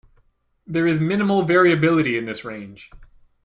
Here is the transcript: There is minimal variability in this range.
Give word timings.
There 0.65 0.87
is 0.87 0.99
minimal 0.99 1.43
variability 1.43 2.17
in 2.17 2.25
this 2.25 2.43
range. 2.43 2.89